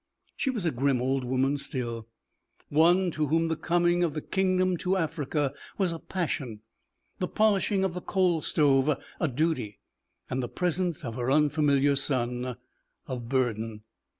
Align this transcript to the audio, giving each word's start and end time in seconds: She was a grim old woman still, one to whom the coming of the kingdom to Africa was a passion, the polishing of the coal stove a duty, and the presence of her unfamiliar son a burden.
She 0.35 0.49
was 0.49 0.65
a 0.65 0.71
grim 0.71 0.99
old 0.99 1.23
woman 1.23 1.57
still, 1.59 2.07
one 2.69 3.11
to 3.11 3.27
whom 3.27 3.49
the 3.49 3.55
coming 3.55 4.03
of 4.03 4.15
the 4.15 4.21
kingdom 4.23 4.75
to 4.77 4.97
Africa 4.97 5.53
was 5.77 5.93
a 5.93 5.99
passion, 5.99 6.61
the 7.19 7.27
polishing 7.27 7.83
of 7.83 7.93
the 7.93 8.01
coal 8.01 8.41
stove 8.41 8.97
a 9.19 9.27
duty, 9.27 9.77
and 10.27 10.41
the 10.41 10.49
presence 10.49 11.05
of 11.05 11.13
her 11.17 11.29
unfamiliar 11.29 11.95
son 11.95 12.57
a 13.05 13.15
burden. 13.17 13.83